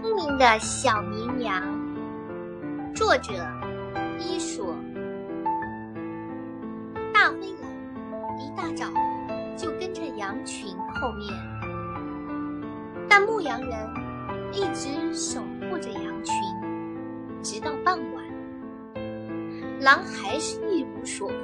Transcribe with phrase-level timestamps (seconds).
[0.00, 1.62] 聪明的小绵羊，
[2.94, 3.34] 作者
[4.18, 4.74] 伊索。
[7.12, 8.86] 大灰狼一大早
[9.58, 11.30] 就跟着羊群后面，
[13.10, 13.78] 但牧羊人
[14.54, 16.34] 一直守护着羊群，
[17.42, 18.24] 直到傍晚，
[19.82, 21.34] 狼还是一无所获。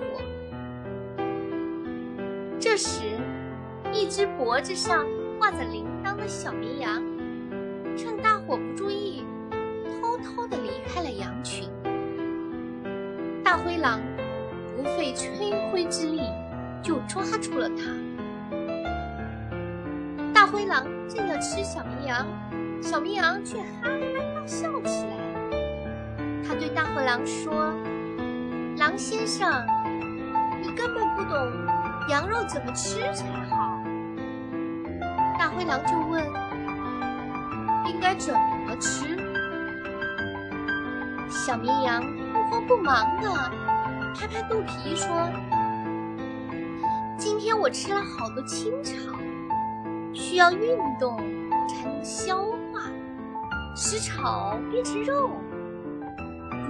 [2.59, 3.03] 这时，
[3.93, 5.05] 一只脖子上
[5.39, 7.16] 挂着铃铛的小绵羊。
[8.57, 9.25] 不注意，
[10.01, 11.69] 偷偷地离开了羊群。
[13.45, 14.01] 大灰狼
[14.77, 16.23] 不费吹灰之力
[16.83, 17.85] 就抓住了它。
[20.35, 22.27] 大灰狼正要吃小绵羊，
[22.83, 25.17] 小绵羊却哈哈大笑起来。
[26.47, 27.73] 他对大灰狼说
[28.79, 29.67] ：“狼先生，
[30.63, 31.37] 你根本不懂
[32.09, 33.81] 羊肉怎么吃才好。”
[35.39, 36.46] 大灰狼就问。
[37.89, 39.05] 应该怎么吃？
[41.29, 42.03] 小绵羊
[42.33, 43.29] 不慌不忙地
[44.15, 45.09] 拍拍肚皮说
[47.19, 48.95] ：“今天我吃了好多青草，
[50.13, 51.17] 需要运动
[51.69, 52.83] 才能消化，
[53.75, 55.31] 使草变成肉。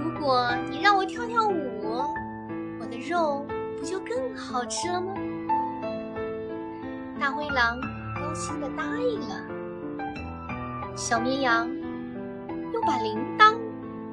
[0.03, 2.03] 如果你让我跳跳舞，
[2.79, 3.45] 我的肉
[3.77, 5.13] 不就更好吃了吗？”
[7.19, 7.79] 大灰狼
[8.15, 9.56] 高兴地答应了。
[10.97, 11.69] 小绵羊
[12.73, 13.53] 又把铃铛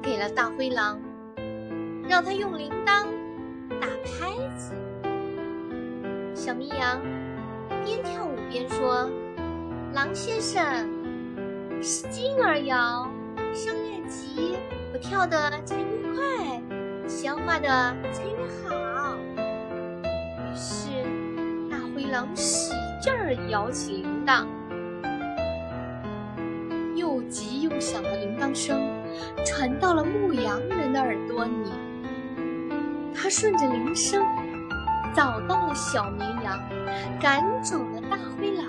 [0.03, 1.01] 给了大灰狼，
[2.07, 3.07] 让他用铃铛
[3.81, 4.71] 打拍子。
[6.35, 7.01] 小绵羊
[7.83, 9.09] 边跳舞边说
[9.95, 10.63] ：“狼先生，
[11.81, 13.09] 使劲儿摇，
[13.51, 14.55] 声越急，
[14.93, 16.61] 我跳的才越快，
[17.07, 17.67] 消化的
[18.11, 19.17] 才越好。”
[20.37, 20.91] 于是，
[21.67, 22.69] 大灰狼使
[23.01, 24.45] 劲儿摇起铃铛。
[27.79, 28.79] 响的铃铛声
[29.45, 31.71] 传到了牧羊人的耳朵里，
[33.13, 34.23] 他顺着铃声
[35.13, 36.59] 找到了小绵羊，
[37.21, 38.65] 赶走了大灰狼。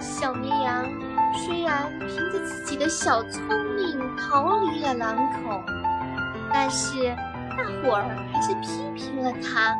[0.00, 0.84] 小绵羊
[1.34, 3.42] 虽然凭着自己的小聪
[3.76, 5.62] 明逃离了狼口，
[6.52, 7.14] 但是
[7.56, 9.76] 大伙儿还是批评了他。